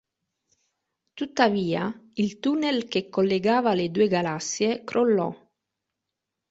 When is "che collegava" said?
2.87-3.75